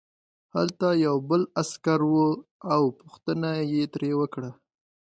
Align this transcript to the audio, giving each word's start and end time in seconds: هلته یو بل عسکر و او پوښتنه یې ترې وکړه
هلته 0.55 0.87
یو 1.05 1.15
بل 1.29 1.41
عسکر 1.61 1.99
و 2.05 2.13
او 2.75 2.83
پوښتنه 2.99 3.49
یې 3.71 3.83
ترې 3.93 4.11
وکړه 4.19 4.49